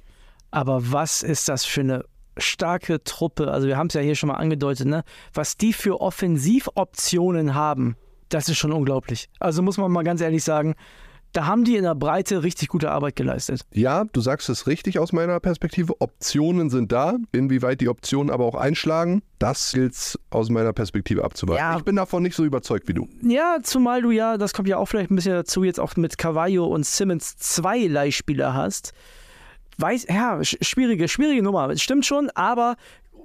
Aber 0.51 0.92
was 0.92 1.21
ist 1.21 1.48
das 1.48 1.66
für 1.66 1.81
eine 1.81 2.06
starke 2.38 3.04
Truppe? 3.04 3.51
Also 3.51 3.68
wir 3.68 3.77
haben 3.77 3.88
es 3.88 3.94
ja 3.94 4.01
hier 4.01 4.16
schon 4.16 4.30
mal 4.30 4.36
angedeutet, 4.36 4.88
ne? 4.88 5.04
Was 5.33 5.57
die 5.57 5.74
für 5.74 6.01
Offensivoptionen 6.01 7.54
haben, 7.54 7.95
das 8.30 8.50
ist 8.50 8.57
schon 8.57 8.71
unglaublich. 8.71 9.30
Also 9.39 9.62
muss 9.62 9.77
man 9.77 9.92
mal 9.92 10.04
ganz 10.04 10.21
ehrlich 10.21 10.44
sagen, 10.44 10.75
da 11.34 11.46
haben 11.46 11.64
die 11.64 11.76
in 11.76 11.84
der 11.84 11.96
Breite 11.96 12.44
richtig 12.44 12.70
gute 12.70 12.90
Arbeit 12.92 13.16
geleistet. 13.16 13.62
Ja, 13.72 14.06
du 14.06 14.20
sagst 14.22 14.50
es 14.50 14.66
richtig 14.68 14.98
aus 15.00 15.12
meiner 15.14 15.40
Perspektive. 15.40 16.00
Optionen 16.02 16.70
sind 16.70 16.92
da. 16.92 17.18
Inwieweit 17.31 17.81
die 17.81 17.90
Optionen 17.90 18.31
aber 18.31 18.46
auch 18.46 18.56
einschlagen, 18.56 19.22
das 19.38 19.72
gilt 19.74 20.20
aus 20.31 20.50
meiner 20.50 20.74
Perspektive 20.74 21.24
abzuwarten. 21.24 21.60
Ja. 21.62 21.78
Ich 21.78 21.84
bin 21.84 21.96
davon 21.96 22.24
nicht 22.24 22.36
so 22.36 22.44
überzeugt 22.46 22.88
wie 22.88 22.94
du. 22.94 23.08
Ja, 23.22 23.58
zumal 23.62 24.02
du 24.02 24.12
ja, 24.12 24.38
das 24.38 24.54
kommt 24.54 24.68
ja 24.68 24.78
auch 24.78 24.86
vielleicht 24.88 25.12
ein 25.12 25.16
bisschen 25.16 25.34
dazu, 25.34 25.64
jetzt 25.64 25.80
auch 25.80 25.96
mit 25.96 26.18
Cavallo 26.18 26.66
und 26.66 26.86
Simmons 26.86 27.38
zwei 27.38 27.80
Leihspieler 27.86 28.54
hast. 28.54 28.94
Weiß, 29.78 30.08
ja, 30.10 30.38
sch- 30.40 30.58
schwierige, 30.64 31.08
schwierige 31.08 31.42
Nummer. 31.44 31.70
Es 31.70 31.81
stimmt 31.81 32.06
schon, 32.06 32.30
aber 32.36 32.76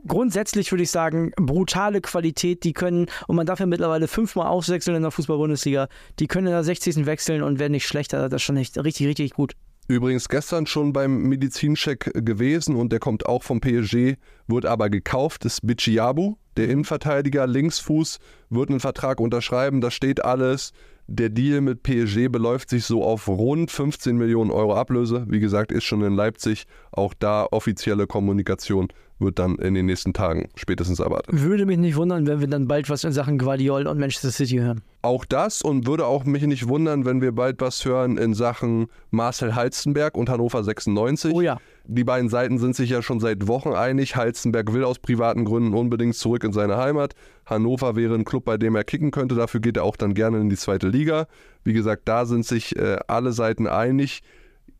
grundsätzlich 0.07 0.71
würde 0.73 0.83
ich 0.83 0.91
sagen, 0.91 1.33
brutale 1.37 2.01
Qualität. 2.01 2.65
Die 2.65 2.73
können, 2.73 3.07
und 3.27 3.37
man 3.37 3.47
darf 3.47 3.61
ja 3.61 3.67
mittlerweile 3.67 4.09
fünfmal 4.09 4.47
auswechseln 4.47 4.97
in 4.97 5.03
der 5.03 5.11
Fußball-Bundesliga, 5.11 5.89
die 6.19 6.27
können 6.27 6.47
in 6.47 6.53
der 6.53 6.65
60. 6.65 7.07
wechseln 7.07 7.43
und 7.43 7.59
werden 7.59 7.73
nicht 7.73 7.87
schlechter. 7.87 8.29
Das 8.29 8.43
ist 8.43 8.45
schon 8.45 8.57
echt 8.57 8.77
richtig, 8.83 9.07
richtig 9.07 9.33
gut. 9.33 9.55
Übrigens 9.87 10.31
gestern 10.31 10.67
schon 10.67 10.95
beim 10.95 11.25
Medizincheck 11.25 12.11
gewesen 12.25 12.75
und 12.75 12.91
der 12.91 13.01
kommt 13.01 13.27
auch 13.27 13.43
vom 13.43 13.61
PSG, 13.61 14.15
wird 14.47 14.65
aber 14.65 14.89
gekauft, 14.89 15.45
ist 15.45 15.61
Bichiabu, 15.67 16.37
der 16.57 16.71
Innenverteidiger, 16.71 17.47
Linksfuß, 17.47 18.19
wird 18.49 18.71
einen 18.71 18.81
Vertrag 18.81 19.21
unterschreiben, 19.21 19.83
da 19.83 19.91
steht 19.91 20.25
alles. 20.25 20.73
Der 21.07 21.29
Deal 21.29 21.61
mit 21.61 21.83
PSG 21.83 22.29
beläuft 22.31 22.71
sich 22.71 22.87
so 22.87 23.05
auf 23.05 23.29
rund 23.29 23.71
15 23.71 24.17
Millionen 24.17 24.51
Euro 24.51 24.75
Ablöse. 24.75 25.27
Wie 25.29 25.39
gesagt, 25.39 25.71
ist 25.71 25.85
schon 25.85 26.03
in 26.03 26.15
Leipzig. 26.15 26.65
Auch 26.93 27.13
da 27.13 27.47
offizielle 27.51 28.07
Kommunikation 28.07 28.89
wird 29.25 29.39
dann 29.39 29.57
in 29.57 29.75
den 29.75 29.87
nächsten 29.87 30.13
Tagen 30.13 30.49
spätestens 30.55 31.01
erwartet. 31.01 31.43
Würde 31.43 31.67
mich 31.67 31.79
nicht 31.79 31.97
wundern, 31.97 32.27
wenn 32.27 32.41
wir 32.41 32.49
dann 32.49 32.69
bald 32.69 32.89
was 32.91 33.05
in 33.05 33.13
Sachen 33.13 33.39
Guardiol 33.39 33.87
und 33.87 33.99
Manchester 33.99 34.31
City 34.31 34.57
hören. 34.57 34.83
Auch 35.03 35.25
das 35.25 35.63
und 35.63 35.87
würde 35.87 36.07
auch 36.07 36.25
mich 36.25 36.43
nicht 36.45 36.69
wundern, 36.69 37.05
wenn 37.05 37.21
wir 37.21 37.33
bald 37.33 37.61
was 37.61 37.85
hören 37.85 38.17
in 38.17 38.33
Sachen 38.35 38.87
Marcel 39.11 39.55
Halstenberg 39.55 40.17
und 40.17 40.31
Hannover 40.31 40.65
96. 40.65 41.35
Oh 41.35 41.41
ja. 41.41 41.59
Die 41.87 42.05
beiden 42.05 42.31
Seiten 42.31 42.59
sind 42.59 42.75
sich 42.75 42.89
ja 42.89 43.03
schon 43.03 43.21
seit 43.21 43.47
Wochen 43.47 43.73
einig. 43.73 44.17
Halstenberg 44.17 44.73
will 44.73 44.85
aus 44.85 44.99
privaten 44.99 45.45
Gründen 45.45 45.75
unbedingt 45.75 46.15
zurück 46.15 46.45
in 46.45 46.53
seine 46.53 46.79
Heimat. 46.79 47.15
Hannover 47.45 47.97
wäre 47.97 48.15
ein 48.15 48.25
Club, 48.25 48.47
bei 48.47 48.57
dem 48.57 48.75
er 48.75 48.85
kicken 48.85 49.11
könnte. 49.11 49.35
Dafür 49.35 49.61
geht 49.61 49.77
er 49.77 49.85
auch 49.85 49.97
dann 49.97 50.15
gerne 50.15 50.41
in 50.41 50.49
die 50.49 50.57
zweite 50.57 50.89
Liga. 50.89 51.27
Wie 51.63 51.75
gesagt, 51.75 52.03
da 52.07 52.25
sind 52.25 52.47
sich 52.47 52.77
äh, 52.77 52.99
alle 53.07 53.33
Seiten 53.33 53.67
einig. 53.67 54.23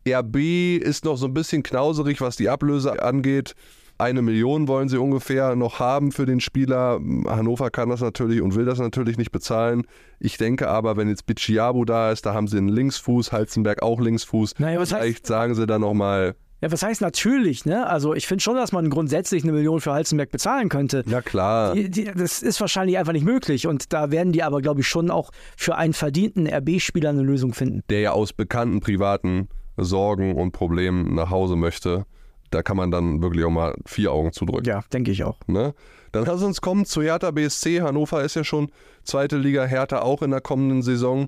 RB 0.07 0.77
ist 0.77 1.05
noch 1.05 1.17
so 1.17 1.25
ein 1.25 1.33
bisschen 1.33 1.63
knauserig, 1.63 2.21
was 2.21 2.35
die 2.35 2.49
Ablöse 2.49 3.01
angeht. 3.01 3.55
Eine 3.97 4.21
Million 4.21 4.67
wollen 4.67 4.89
sie 4.89 4.97
ungefähr 4.97 5.55
noch 5.55 5.79
haben 5.79 6.11
für 6.11 6.25
den 6.25 6.41
Spieler. 6.41 6.99
Hannover 7.27 7.69
kann 7.69 7.89
das 7.89 8.01
natürlich 8.01 8.41
und 8.41 8.55
will 8.55 8.65
das 8.65 8.79
natürlich 8.79 9.17
nicht 9.17 9.31
bezahlen. 9.31 9.83
Ich 10.19 10.37
denke 10.37 10.67
aber, 10.67 10.97
wenn 10.97 11.07
jetzt 11.07 11.25
Bicciabu 11.25 11.85
da 11.85 12.11
ist, 12.11 12.25
da 12.25 12.33
haben 12.33 12.47
sie 12.47 12.57
einen 12.57 12.67
Linksfuß, 12.69 13.31
Halzenberg 13.31 13.81
auch 13.81 14.01
Linksfuß. 14.01 14.55
Naja, 14.59 14.79
was 14.79 14.93
heißt- 14.93 14.99
Vielleicht 14.99 15.27
sagen 15.27 15.55
sie 15.55 15.65
dann 15.65 15.79
nochmal, 15.81 16.35
Ja, 16.61 16.71
was 16.71 16.83
heißt 16.83 16.99
natürlich, 17.01 17.65
ne? 17.65 17.85
Also 17.87 18.13
ich 18.15 18.27
finde 18.27 18.41
schon, 18.41 18.55
dass 18.55 18.71
man 18.71 18.89
grundsätzlich 18.89 19.43
eine 19.43 19.51
Million 19.53 19.79
für 19.81 19.93
Halzenberg 19.93 20.31
bezahlen 20.31 20.67
könnte. 20.69 21.03
ja 21.07 21.21
klar. 21.21 21.73
Die, 21.75 21.89
die, 21.89 22.05
das 22.05 22.41
ist 22.41 22.59
wahrscheinlich 22.59 22.97
einfach 22.97 23.13
nicht 23.13 23.25
möglich. 23.25 23.65
Und 23.67 23.93
da 23.93 24.09
werden 24.11 24.33
die 24.33 24.41
aber, 24.43 24.61
glaube 24.61 24.81
ich, 24.81 24.87
schon 24.87 25.09
auch 25.11 25.31
für 25.57 25.75
einen 25.75 25.93
verdienten 25.93 26.47
RB-Spieler 26.47 27.09
eine 27.11 27.21
Lösung 27.23 27.53
finden. 27.53 27.81
der 27.89 27.99
ja 28.01 28.11
aus 28.11 28.33
bekannten 28.33 28.79
privaten 28.81 29.47
Sorgen 29.77 30.35
und 30.35 30.51
Problemen 30.53 31.13
nach 31.15 31.29
Hause 31.29 31.55
möchte, 31.57 32.05
da 32.55 32.63
kann 32.63 32.77
man 32.77 32.89
dann 32.89 33.21
wirklich 33.21 33.43
auch 33.43 33.51
mal 33.51 33.75
vier 33.85 34.13
Augen 34.13 34.31
zudrücken. 34.31 34.65
Ja, 34.65 34.81
denke 34.93 35.11
ich 35.11 35.25
auch. 35.25 35.37
Ne? 35.47 35.73
Dann 36.13 36.23
lass 36.23 36.41
uns 36.41 36.61
kommen 36.61 36.85
zu 36.85 37.01
Hertha 37.01 37.31
BSC. 37.31 37.81
Hannover 37.81 38.23
ist 38.23 38.35
ja 38.35 38.45
schon 38.45 38.71
zweite 39.03 39.37
Liga, 39.37 39.65
Hertha 39.65 40.01
auch 40.01 40.21
in 40.21 40.31
der 40.31 40.39
kommenden 40.39 40.81
Saison. 40.81 41.27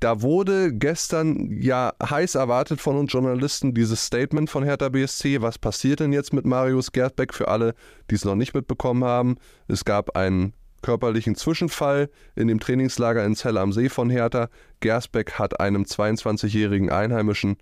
Da 0.00 0.20
wurde 0.22 0.74
gestern 0.74 1.48
ja 1.52 1.92
heiß 2.02 2.34
erwartet 2.34 2.80
von 2.80 2.96
uns 2.96 3.12
Journalisten 3.12 3.74
dieses 3.74 4.04
Statement 4.04 4.50
von 4.50 4.64
Hertha 4.64 4.88
BSC. 4.88 5.40
Was 5.40 5.56
passiert 5.56 6.00
denn 6.00 6.12
jetzt 6.12 6.32
mit 6.32 6.44
Marius 6.44 6.90
Gerdbeck 6.90 7.32
für 7.32 7.46
alle, 7.46 7.74
die 8.10 8.16
es 8.16 8.24
noch 8.24 8.34
nicht 8.34 8.52
mitbekommen 8.52 9.04
haben? 9.04 9.36
Es 9.68 9.84
gab 9.84 10.16
einen 10.16 10.52
körperlichen 10.82 11.36
Zwischenfall 11.36 12.10
in 12.34 12.48
dem 12.48 12.58
Trainingslager 12.58 13.24
in 13.24 13.36
Zell 13.36 13.56
am 13.56 13.72
See 13.72 13.88
von 13.88 14.10
Hertha. 14.10 14.48
Gersbeck 14.80 15.34
hat 15.34 15.60
einem 15.60 15.84
22-jährigen 15.84 16.90
Einheimischen 16.90 17.56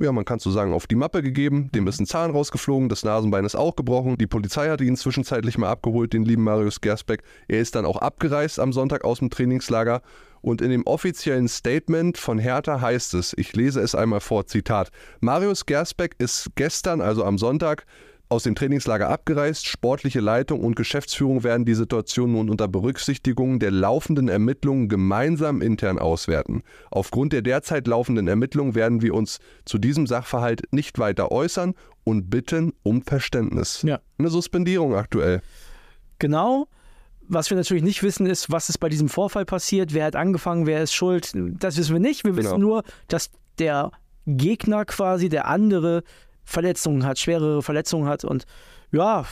ja, 0.00 0.12
man 0.12 0.24
kann 0.24 0.38
so 0.38 0.50
sagen, 0.50 0.72
auf 0.72 0.86
die 0.86 0.96
Mappe 0.96 1.22
gegeben. 1.22 1.70
Dem 1.74 1.86
ist 1.86 2.00
ein 2.00 2.06
Zahn 2.06 2.30
rausgeflogen, 2.30 2.88
das 2.88 3.04
Nasenbein 3.04 3.44
ist 3.44 3.54
auch 3.54 3.76
gebrochen. 3.76 4.16
Die 4.18 4.26
Polizei 4.26 4.68
hatte 4.68 4.84
ihn 4.84 4.96
zwischenzeitlich 4.96 5.58
mal 5.58 5.70
abgeholt, 5.70 6.12
den 6.12 6.24
lieben 6.24 6.42
Marius 6.42 6.80
Gersbeck. 6.80 7.22
Er 7.48 7.60
ist 7.60 7.74
dann 7.74 7.84
auch 7.84 7.98
abgereist 7.98 8.58
am 8.58 8.72
Sonntag 8.72 9.04
aus 9.04 9.20
dem 9.20 9.30
Trainingslager. 9.30 10.02
Und 10.42 10.62
in 10.62 10.70
dem 10.70 10.86
offiziellen 10.86 11.48
Statement 11.48 12.16
von 12.16 12.38
Hertha 12.38 12.80
heißt 12.80 13.14
es, 13.14 13.34
ich 13.36 13.54
lese 13.54 13.80
es 13.80 13.94
einmal 13.94 14.20
vor, 14.20 14.46
Zitat, 14.46 14.90
Marius 15.20 15.66
Gersbeck 15.66 16.16
ist 16.18 16.50
gestern, 16.54 17.02
also 17.02 17.24
am 17.24 17.36
Sonntag, 17.36 17.84
aus 18.30 18.44
dem 18.44 18.54
Trainingslager 18.54 19.08
abgereist. 19.08 19.66
Sportliche 19.66 20.20
Leitung 20.20 20.60
und 20.60 20.76
Geschäftsführung 20.76 21.42
werden 21.44 21.64
die 21.66 21.74
Situation 21.74 22.32
nun 22.32 22.48
unter 22.48 22.68
Berücksichtigung 22.68 23.58
der 23.58 23.72
laufenden 23.72 24.28
Ermittlungen 24.28 24.88
gemeinsam 24.88 25.60
intern 25.60 25.98
auswerten. 25.98 26.62
Aufgrund 26.90 27.32
der 27.32 27.42
derzeit 27.42 27.86
laufenden 27.86 28.28
Ermittlungen 28.28 28.74
werden 28.74 29.02
wir 29.02 29.14
uns 29.14 29.40
zu 29.64 29.78
diesem 29.78 30.06
Sachverhalt 30.06 30.62
nicht 30.72 30.98
weiter 30.98 31.32
äußern 31.32 31.74
und 32.04 32.30
bitten 32.30 32.72
um 32.84 33.02
Verständnis. 33.02 33.82
Ja. 33.82 34.00
Eine 34.18 34.28
Suspendierung 34.28 34.94
aktuell. 34.94 35.42
Genau. 36.20 36.68
Was 37.28 37.50
wir 37.50 37.56
natürlich 37.56 37.82
nicht 37.84 38.02
wissen, 38.02 38.26
ist, 38.26 38.50
was 38.50 38.68
ist 38.68 38.78
bei 38.78 38.88
diesem 38.88 39.08
Vorfall 39.08 39.44
passiert, 39.44 39.92
wer 39.94 40.04
hat 40.04 40.16
angefangen, 40.16 40.66
wer 40.66 40.82
ist 40.82 40.92
schuld. 40.92 41.32
Das 41.34 41.76
wissen 41.76 41.92
wir 41.92 42.00
nicht. 42.00 42.24
Wir 42.24 42.36
wissen 42.36 42.54
Genau. 42.54 42.58
nur, 42.58 42.82
dass 43.08 43.30
der 43.58 43.90
Gegner 44.26 44.84
quasi, 44.84 45.28
der 45.28 45.46
andere, 45.46 46.02
Verletzungen 46.50 47.06
hat, 47.06 47.18
schwerere 47.18 47.62
Verletzungen 47.62 48.08
hat. 48.08 48.24
Und 48.24 48.44
ja, 48.90 49.24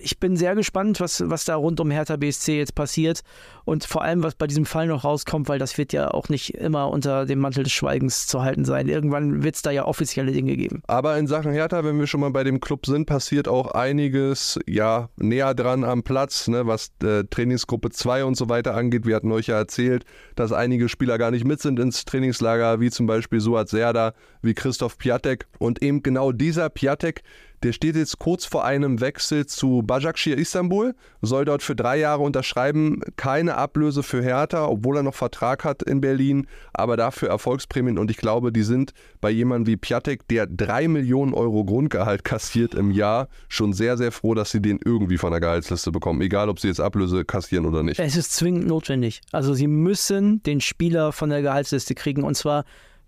ich 0.00 0.18
bin 0.18 0.36
sehr 0.36 0.54
gespannt, 0.54 1.00
was, 1.00 1.22
was 1.28 1.44
da 1.44 1.56
rund 1.56 1.80
um 1.80 1.90
Hertha 1.90 2.16
BSC 2.16 2.56
jetzt 2.56 2.74
passiert. 2.74 3.22
Und 3.64 3.84
vor 3.84 4.02
allem, 4.02 4.22
was 4.22 4.34
bei 4.34 4.46
diesem 4.46 4.64
Fall 4.64 4.86
noch 4.86 5.04
rauskommt, 5.04 5.48
weil 5.48 5.58
das 5.58 5.76
wird 5.76 5.92
ja 5.92 6.10
auch 6.12 6.28
nicht 6.28 6.54
immer 6.54 6.88
unter 6.90 7.26
dem 7.26 7.40
Mantel 7.40 7.64
des 7.64 7.72
Schweigens 7.72 8.26
zu 8.26 8.42
halten 8.42 8.64
sein. 8.64 8.88
Irgendwann 8.88 9.42
wird 9.42 9.56
es 9.56 9.62
da 9.62 9.70
ja 9.72 9.84
offizielle 9.84 10.32
Dinge 10.32 10.56
geben. 10.56 10.82
Aber 10.86 11.18
in 11.18 11.26
Sachen 11.26 11.52
Hertha, 11.52 11.84
wenn 11.84 11.98
wir 11.98 12.06
schon 12.06 12.20
mal 12.20 12.30
bei 12.30 12.44
dem 12.44 12.60
Club 12.60 12.86
sind, 12.86 13.06
passiert 13.06 13.48
auch 13.48 13.72
einiges 13.72 14.58
ja 14.66 15.08
näher 15.16 15.54
dran 15.54 15.82
am 15.82 16.02
Platz, 16.04 16.46
ne, 16.46 16.66
was 16.66 16.92
äh, 17.02 17.24
Trainingsgruppe 17.24 17.90
2 17.90 18.24
und 18.24 18.36
so 18.36 18.48
weiter 18.48 18.74
angeht. 18.74 19.06
Wir 19.06 19.16
hatten 19.16 19.32
euch 19.32 19.48
ja 19.48 19.56
erzählt, 19.56 20.04
dass 20.36 20.52
einige 20.52 20.88
Spieler 20.88 21.18
gar 21.18 21.32
nicht 21.32 21.44
mit 21.44 21.60
sind 21.60 21.80
ins 21.80 22.04
Trainingslager, 22.04 22.80
wie 22.80 22.90
zum 22.90 23.06
Beispiel 23.06 23.40
Suat 23.40 23.68
Serda, 23.68 24.14
wie 24.42 24.54
Christoph 24.54 24.98
Piatek. 24.98 25.46
Und 25.58 25.82
eben 25.82 26.02
genau 26.02 26.30
dieser 26.30 26.68
Piatek, 26.68 27.22
der 27.62 27.72
steht 27.72 27.96
jetzt 27.96 28.18
kurz 28.18 28.44
vor 28.44 28.64
einem 28.64 29.00
Wechsel 29.00 29.46
zu 29.46 29.82
Başakşehir 29.82 30.36
Istanbul, 30.36 30.94
soll 31.22 31.44
dort 31.44 31.62
für 31.62 31.74
drei 31.74 31.98
Jahre 31.98 32.22
unterschreiben. 32.22 33.00
Keine 33.16 33.56
Ablöse 33.56 34.02
für 34.02 34.22
Hertha, 34.22 34.66
obwohl 34.66 34.96
er 34.98 35.02
noch 35.02 35.14
Vertrag 35.14 35.64
hat 35.64 35.82
in 35.82 36.00
Berlin, 36.00 36.46
aber 36.72 36.96
dafür 36.96 37.28
Erfolgsprämien. 37.28 37.98
Und 37.98 38.10
ich 38.10 38.16
glaube, 38.16 38.52
die 38.52 38.62
sind 38.62 38.92
bei 39.20 39.30
jemandem 39.30 39.66
wie 39.66 39.76
Piatek, 39.76 40.28
der 40.28 40.46
drei 40.46 40.88
Millionen 40.88 41.34
Euro 41.34 41.64
Grundgehalt 41.64 42.24
kassiert 42.24 42.74
im 42.74 42.90
Jahr, 42.90 43.28
schon 43.48 43.72
sehr, 43.72 43.96
sehr 43.96 44.12
froh, 44.12 44.34
dass 44.34 44.50
sie 44.50 44.60
den 44.60 44.78
irgendwie 44.84 45.18
von 45.18 45.30
der 45.30 45.40
Gehaltsliste 45.40 45.90
bekommen. 45.90 46.20
Egal, 46.20 46.48
ob 46.48 46.60
sie 46.60 46.68
jetzt 46.68 46.80
Ablöse 46.80 47.24
kassieren 47.24 47.66
oder 47.66 47.82
nicht. 47.82 47.98
Es 47.98 48.16
ist 48.16 48.32
zwingend 48.32 48.66
notwendig. 48.66 49.20
Also 49.32 49.54
sie 49.54 49.66
müssen 49.66 50.42
den 50.42 50.60
Spieler 50.60 51.12
von 51.12 51.30
der 51.30 51.42
Gehaltsliste 51.42 51.94
kriegen 51.94 52.22
und 52.22 52.36
zwar 52.36 52.64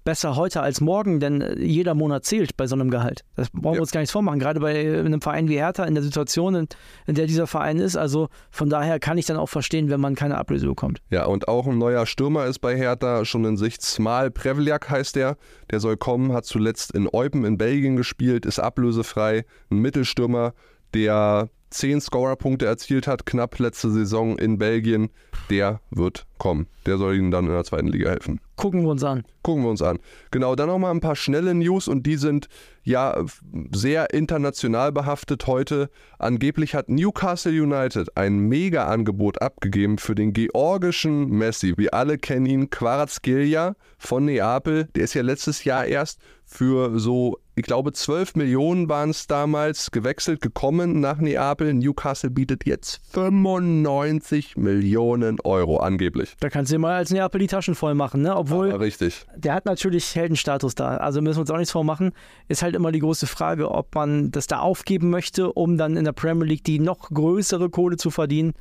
besser 0.08 0.36
heute 0.36 0.62
als 0.62 0.80
morgen, 0.80 1.20
denn 1.20 1.42
äh, 1.42 1.60
jeder 1.60 1.94
Monat 1.94 2.24
zählt 2.24 2.56
bei 2.56 2.66
so 2.66 2.74
einem 2.74 2.90
Gehalt. 2.90 3.24
Das 3.36 3.50
brauchen 3.50 3.72
wir 3.72 3.74
Ja. 3.74 3.80
uns 3.82 3.90
gar 3.90 4.00
nichts 4.00 4.10
vormachen, 4.12 4.38
gerade 4.38 4.58
bei 4.58 4.74
äh, 4.74 5.00
einem 5.00 5.20
Verein 5.20 5.48
wie 5.50 5.56
Hertha 5.56 5.84
in 5.84 5.92
der 5.92 6.02
Situation, 6.02 6.54
in, 6.54 6.68
in 7.06 7.14
der 7.14 7.26
dieser 7.26 7.46
Verein 7.46 7.78
ist. 7.78 7.94
Also 7.94 8.30
von 8.50 8.70
daher 8.70 9.00
kann 9.00 9.18
ich 9.18 9.26
dann 9.26 9.36
auch 9.36 9.50
verstehen, 9.50 9.90
wenn 9.90 10.00
man 10.00 10.14
keine 10.14 10.38
Ablöse 10.38 10.66
bekommt. 10.66 11.02
Ja, 11.10 11.26
und 11.26 11.46
auch 11.46 11.66
ein 11.66 11.76
neuer 11.76 12.06
Stürmer 12.06 12.46
ist 12.46 12.60
bei 12.60 12.74
Hertha 12.74 13.26
schon 13.26 13.44
in 13.44 13.58
Sicht. 13.58 13.82
Smal 13.82 14.30
Prevliak 14.30 14.88
heißt 14.88 15.14
der. 15.14 15.36
Der 15.70 15.78
soll 15.78 15.98
kommen, 15.98 16.32
hat 16.32 16.46
zuletzt 16.46 16.92
in 16.94 17.06
Eupen 17.12 17.44
in 17.44 17.58
Belgien 17.58 17.96
gespielt, 17.96 18.46
ist 18.46 18.60
ablösefrei. 18.60 19.44
Ein 19.70 19.80
Mittelstürmer, 19.80 20.54
der 20.94 21.50
10 21.68 22.00
Scorerpunkte 22.00 22.64
erzielt 22.64 23.06
hat, 23.06 23.26
knapp 23.26 23.58
letzte 23.58 23.90
Saison 23.90 24.38
in 24.38 24.56
Belgien. 24.56 25.10
Der 25.50 25.80
wird 25.90 26.26
kommen. 26.38 26.66
Der 26.86 26.98
soll 26.98 27.16
ihnen 27.16 27.30
dann 27.30 27.46
in 27.46 27.52
der 27.52 27.64
zweiten 27.64 27.88
Liga 27.88 28.10
helfen. 28.10 28.40
Gucken 28.56 28.82
wir 28.82 28.90
uns 28.90 29.04
an. 29.04 29.24
Gucken 29.42 29.62
wir 29.62 29.70
uns 29.70 29.82
an. 29.82 29.98
Genau, 30.30 30.54
dann 30.54 30.68
nochmal 30.68 30.90
ein 30.92 31.00
paar 31.00 31.16
schnelle 31.16 31.54
News 31.54 31.88
und 31.88 32.04
die 32.04 32.16
sind 32.16 32.48
ja 32.82 33.24
sehr 33.72 34.12
international 34.12 34.92
behaftet 34.92 35.46
heute. 35.46 35.90
Angeblich 36.18 36.74
hat 36.74 36.88
Newcastle 36.88 37.52
United 37.52 38.16
ein 38.16 38.38
Mega-Angebot 38.40 39.40
abgegeben 39.42 39.98
für 39.98 40.14
den 40.14 40.32
georgischen 40.32 41.28
Messi. 41.28 41.74
Wir 41.76 41.94
alle 41.94 42.18
kennen 42.18 42.46
ihn, 42.46 42.70
Kvaratskhelia 42.70 43.74
von 43.98 44.24
Neapel. 44.24 44.88
Der 44.94 45.04
ist 45.04 45.14
ja 45.14 45.22
letztes 45.22 45.64
Jahr 45.64 45.86
erst 45.86 46.20
für 46.44 46.98
so, 46.98 47.38
ich 47.58 47.64
glaube, 47.64 47.92
12 47.92 48.36
Millionen 48.36 48.88
waren 48.88 49.10
es 49.10 49.26
damals 49.26 49.90
gewechselt, 49.90 50.40
gekommen 50.40 51.00
nach 51.00 51.18
Neapel. 51.18 51.74
Newcastle 51.74 52.30
bietet 52.30 52.66
jetzt 52.66 53.00
95 53.12 54.56
Millionen 54.56 55.40
Euro 55.40 55.78
angeblich. 55.78 56.36
Da 56.38 56.50
kannst 56.50 56.70
du 56.70 56.76
dir 56.76 56.78
mal 56.78 56.94
als 56.94 57.10
Neapel 57.10 57.40
die 57.40 57.48
Taschen 57.48 57.74
voll 57.74 57.94
machen, 57.94 58.22
ne? 58.22 58.36
Obwohl, 58.36 58.70
Aber 58.70 58.84
richtig. 58.84 59.26
der 59.34 59.54
hat 59.54 59.66
natürlich 59.66 60.14
Heldenstatus 60.14 60.76
da. 60.76 60.98
Also 60.98 61.20
müssen 61.20 61.38
wir 61.38 61.40
uns 61.40 61.50
auch 61.50 61.56
nichts 61.56 61.72
vormachen. 61.72 62.12
Ist 62.46 62.62
halt 62.62 62.76
immer 62.76 62.92
die 62.92 63.00
große 63.00 63.26
Frage, 63.26 63.72
ob 63.72 63.92
man 63.96 64.30
das 64.30 64.46
da 64.46 64.60
aufgeben 64.60 65.10
möchte, 65.10 65.52
um 65.52 65.76
dann 65.76 65.96
in 65.96 66.04
der 66.04 66.12
Premier 66.12 66.46
League 66.46 66.62
die 66.62 66.78
noch 66.78 67.10
größere 67.10 67.70
Kohle 67.70 67.96
zu 67.96 68.12
verdienen. 68.12 68.52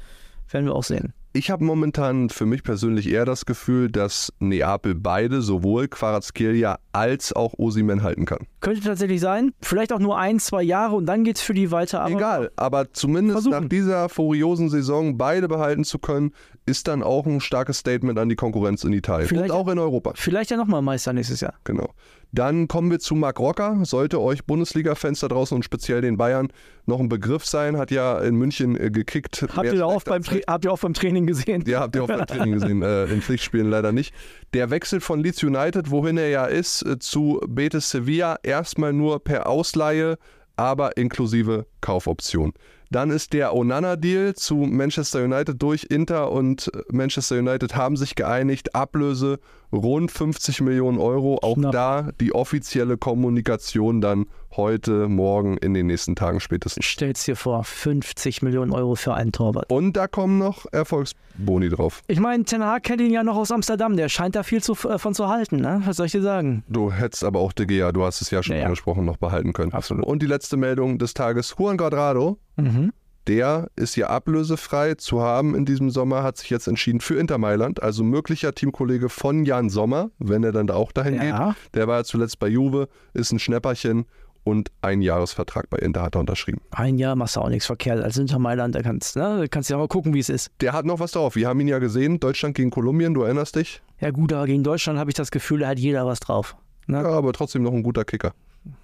Werden 0.49 0.65
wir 0.65 0.75
auch 0.75 0.83
sehen. 0.83 1.13
Ich 1.37 1.51
habe 1.51 1.63
momentan 1.63 2.31
für 2.31 2.47
mich 2.47 2.63
persönlich 2.63 3.07
eher 3.07 3.23
das 3.23 3.45
Gefühl, 3.45 3.91
dass 3.91 4.33
Neapel 4.39 4.95
beide, 4.95 5.43
sowohl 5.43 5.87
Kvaratskhelia 5.87 6.79
als 6.93 7.31
auch 7.31 7.53
Osimen 7.59 8.01
halten 8.01 8.25
kann. 8.25 8.47
Könnte 8.59 8.81
tatsächlich 8.81 9.21
sein. 9.21 9.53
Vielleicht 9.61 9.93
auch 9.93 9.99
nur 9.99 10.17
ein, 10.17 10.39
zwei 10.39 10.63
Jahre 10.63 10.95
und 10.95 11.05
dann 11.05 11.23
geht's 11.23 11.41
für 11.41 11.53
die 11.53 11.69
weiter. 11.69 12.01
Aber 12.01 12.15
Egal, 12.15 12.51
aber 12.55 12.91
zumindest 12.91 13.43
Versuchen. 13.43 13.61
nach 13.61 13.69
dieser 13.69 14.09
furiosen 14.09 14.71
Saison 14.71 15.15
beide 15.15 15.47
behalten 15.47 15.83
zu 15.83 15.99
können, 15.99 16.31
ist 16.67 16.87
dann 16.87 17.01
auch 17.01 17.25
ein 17.25 17.39
starkes 17.39 17.79
Statement 17.79 18.19
an 18.19 18.29
die 18.29 18.35
Konkurrenz 18.35 18.83
in 18.83 18.91
Italien 18.93 19.27
Vielleicht- 19.27 19.51
und 19.51 19.55
auch 19.55 19.67
in 19.69 19.79
Europa. 19.79 20.11
Vielleicht 20.15 20.51
ja 20.51 20.57
nochmal 20.57 20.81
Meister 20.81 21.13
nächstes 21.13 21.39
Jahr. 21.39 21.53
Genau. 21.63 21.93
Dann 22.33 22.67
kommen 22.67 22.91
wir 22.91 22.99
zu 22.99 23.15
Marc 23.15 23.39
Rocker. 23.39 23.79
Sollte 23.83 24.19
euch 24.19 24.43
Bundesliga-Fans 24.43 25.21
da 25.21 25.29
draußen 25.29 25.55
und 25.55 25.63
speziell 25.63 26.01
den 26.01 26.17
Bayern 26.17 26.49
noch 26.85 26.99
ein 26.99 27.07
Begriff 27.07 27.45
sein, 27.45 27.77
hat 27.77 27.89
ja 27.89 28.19
in 28.19 28.35
München 28.35 28.79
äh, 28.79 28.91
gekickt. 28.91 29.45
Habt 29.55 29.71
ihr, 29.71 29.85
auch 29.85 30.03
beim, 30.03 30.23
habt 30.23 30.65
ihr 30.65 30.71
auch 30.71 30.79
beim 30.79 30.93
Training 30.93 31.25
gesehen? 31.25 31.63
Ja, 31.65 31.79
habt 31.79 31.95
ihr 31.95 32.03
auch 32.03 32.07
beim 32.07 32.27
Training 32.27 32.53
gesehen, 32.53 32.81
äh, 32.81 33.05
in 33.05 33.21
Pflichtspielen 33.21 33.69
leider 33.69 33.93
nicht. 33.93 34.13
Der 34.53 34.69
Wechsel 34.69 34.99
von 34.99 35.21
Leeds 35.21 35.41
United, 35.43 35.89
wohin 35.89 36.17
er 36.17 36.29
ja 36.29 36.45
ist, 36.45 36.81
äh, 36.81 36.99
zu 36.99 37.39
Betis 37.47 37.89
Sevilla, 37.89 38.37
erstmal 38.43 38.91
nur 38.91 39.23
per 39.23 39.47
Ausleihe, 39.47 40.17
aber 40.57 40.97
inklusive 40.97 41.65
Kaufoption. 41.79 42.53
Dann 42.89 43.11
ist 43.11 43.33
der 43.33 43.53
Onana-Deal 43.53 44.35
zu 44.35 44.55
Manchester 44.55 45.23
United 45.23 45.61
durch 45.61 45.85
Inter 45.89 46.31
und 46.31 46.71
Manchester 46.91 47.37
United 47.37 47.75
haben 47.75 47.97
sich 47.97 48.15
geeinigt. 48.15 48.75
Ablöse 48.75 49.39
rund 49.71 50.11
50 50.11 50.61
Millionen 50.61 50.97
Euro. 50.99 51.39
Auch 51.41 51.55
Knapp. 51.55 51.71
da 51.71 52.09
die 52.19 52.33
offizielle 52.33 52.97
Kommunikation 52.97 54.01
dann 54.01 54.25
heute, 54.55 55.07
morgen, 55.07 55.57
in 55.57 55.73
den 55.73 55.87
nächsten 55.87 56.15
Tagen 56.15 56.39
spätestens. 56.39 56.83
Stell's 56.85 57.25
dir 57.25 57.35
vor, 57.35 57.63
50 57.63 58.41
Millionen 58.41 58.71
Euro 58.71 58.95
für 58.95 59.13
einen 59.13 59.31
Torwart. 59.31 59.69
Und 59.71 59.93
da 59.97 60.07
kommen 60.07 60.37
noch 60.39 60.65
Erfolgsboni 60.71 61.69
drauf. 61.69 62.01
Ich 62.07 62.19
meine, 62.19 62.43
Ten 62.45 62.63
Hag 62.63 62.83
kennt 62.83 63.01
ihn 63.01 63.11
ja 63.11 63.23
noch 63.23 63.35
aus 63.35 63.51
Amsterdam. 63.51 63.95
Der 63.97 64.09
scheint 64.09 64.35
da 64.35 64.43
viel 64.43 64.63
zu, 64.63 64.73
äh, 64.87 64.97
von 64.97 65.13
zu 65.13 65.27
halten. 65.27 65.57
Ne? 65.57 65.81
Was 65.85 65.97
soll 65.97 66.07
ich 66.07 66.11
dir 66.11 66.21
sagen? 66.21 66.63
Du 66.69 66.91
hättest 66.91 67.23
aber 67.23 67.39
auch 67.39 67.53
De 67.53 67.65
Gea, 67.65 67.91
du 67.91 68.03
hast 68.03 68.21
es 68.21 68.31
ja 68.31 68.41
schon 68.41 68.55
Ja, 68.55 68.61
ja. 68.61 68.65
angesprochen, 68.67 69.05
noch 69.05 69.17
behalten 69.17 69.53
können. 69.53 69.73
Absolut. 69.73 70.05
Und 70.05 70.21
die 70.21 70.27
letzte 70.27 70.57
Meldung 70.57 70.97
des 70.97 71.13
Tages, 71.13 71.55
Juan 71.57 71.77
Quadrado, 71.77 72.37
Mhm. 72.55 72.91
Der 73.27 73.69
ist 73.75 73.95
ja 73.95 74.07
ablösefrei 74.07 74.95
zu 74.95 75.21
haben 75.21 75.55
in 75.55 75.65
diesem 75.65 75.89
Sommer, 75.89 76.23
hat 76.23 76.37
sich 76.37 76.49
jetzt 76.49 76.67
entschieden 76.67 77.01
für 77.01 77.15
Inter 77.15 77.37
Mailand, 77.37 77.81
also 77.83 78.03
möglicher 78.03 78.53
Teamkollege 78.53 79.09
von 79.09 79.45
Jan 79.45 79.69
Sommer, 79.69 80.11
wenn 80.19 80.43
er 80.43 80.51
dann 80.51 80.67
da 80.67 80.75
auch 80.75 80.91
dahin 80.91 81.15
Ja. 81.15 81.49
geht. 81.49 81.75
Der 81.75 81.87
war 81.87 81.97
ja 81.97 82.03
zuletzt 82.03 82.39
bei 82.39 82.47
Juve, 82.47 82.87
ist 83.13 83.31
ein 83.31 83.39
Schnäpperchen 83.39 84.05
und 84.43 84.71
ein 84.81 85.01
Jahresvertrag 85.01 85.69
bei 85.69 85.77
Inter 85.79 86.03
hat 86.03 86.15
er 86.15 86.21
unterschrieben. 86.21 86.61
Ein 86.71 86.97
Jahr 86.97 87.15
machst 87.17 87.35
du 87.35 87.41
auch 87.41 87.49
nichts 87.49 87.65
verkehrt. 87.65 88.01
Als 88.01 88.17
Inter 88.17 88.39
Mailand, 88.39 88.75
da 88.75 88.81
kannst, 88.81 89.17
ne? 89.17 89.39
da 89.41 89.47
kannst 89.47 89.69
du 89.69 89.73
ja 89.73 89.77
mal 89.77 89.89
gucken, 89.89 90.13
wie 90.13 90.19
es 90.19 90.29
ist. 90.29 90.51
Der 90.61 90.71
hat 90.71 90.85
noch 90.85 90.99
was 91.01 91.11
drauf. 91.11 91.35
Wir 91.35 91.49
haben 91.49 91.59
ihn 91.59 91.67
ja 91.67 91.79
gesehen, 91.79 92.19
Deutschland 92.21 92.55
gegen 92.55 92.69
Kolumbien, 92.69 93.13
du 93.13 93.23
erinnerst 93.23 93.57
dich? 93.57 93.81
Ja 93.99 94.11
gut, 94.11 94.31
aber 94.31 94.45
gegen 94.45 94.63
Deutschland 94.63 94.97
habe 94.99 95.09
ich 95.11 95.15
das 95.15 95.31
Gefühl, 95.31 95.59
da 95.59 95.67
hat 95.67 95.79
jeder 95.79 96.05
was 96.05 96.21
drauf. 96.21 96.55
Ne? 96.85 97.01
Ja, 97.01 97.09
aber 97.09 97.33
trotzdem 97.33 97.63
noch 97.63 97.73
ein 97.73 97.83
guter 97.83 98.05
Kicker. 98.05 98.33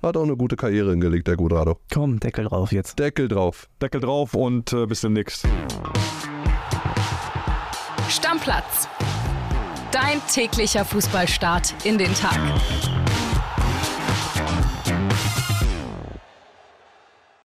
Hat 0.02 0.18
auch 0.18 0.24
eine 0.24 0.36
gute 0.36 0.56
Karriere 0.56 0.92
hingelegt, 0.92 1.28
der 1.28 1.38
Quadrado. 1.38 1.78
Komm, 1.94 2.20
Deckel 2.20 2.46
drauf 2.46 2.72
jetzt. 2.72 3.00
Deckel 3.00 3.28
drauf. 3.28 3.70
Deckel 3.82 4.02
drauf 4.02 4.34
und 4.34 4.74
äh, 4.74 4.86
bis 4.86 5.02
demnächst. 5.02 5.46
Stammplatz. 8.10 8.88
Dein 9.92 10.22
täglicher 10.32 10.86
Fußballstart 10.86 11.76
in 11.86 11.98
den 11.98 12.14
Tag. 12.16 12.40